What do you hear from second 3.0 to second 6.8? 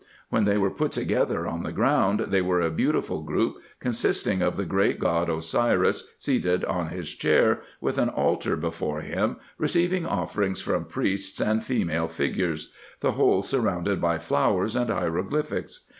group, consisting of the great god Osiris seated